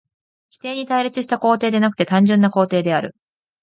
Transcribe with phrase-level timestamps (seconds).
[0.49, 3.13] 否定に対立した肯定でなくて単純な肯定である。